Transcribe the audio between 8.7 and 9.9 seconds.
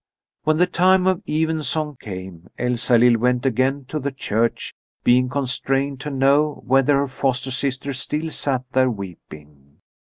there weeping.